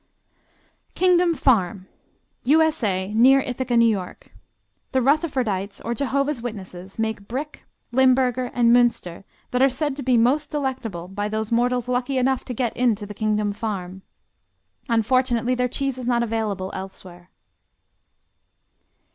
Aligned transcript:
Kingdom 0.95 1.35
Farm 1.35 1.87
U.S.A, 2.45 3.13
near 3.13 3.39
Ithaca, 3.41 3.73
N.Y. 3.75 4.15
The 4.93 4.99
Rutherfordites 4.99 5.79
or 5.85 5.93
Jehovah's 5.93 6.41
Witnesses 6.41 6.97
make 6.97 7.27
Brick, 7.27 7.65
Limburger 7.91 8.49
and 8.55 8.75
Münster 8.75 9.23
that 9.51 9.61
are 9.61 9.69
said 9.69 9.95
to 9.97 10.01
be 10.01 10.17
most 10.17 10.49
delectable 10.49 11.07
by 11.07 11.29
those 11.29 11.51
mortals 11.51 11.87
lucky 11.87 12.17
enough 12.17 12.43
to 12.45 12.53
get 12.55 12.75
into 12.75 13.05
the 13.05 13.13
Kingdom 13.13 13.53
Farm. 13.53 14.01
Unfortunately 14.89 15.53
their 15.53 15.67
cheese 15.69 15.99
is 15.99 16.07
not 16.07 16.23
available 16.23 16.71
elsewhere. 16.73 17.29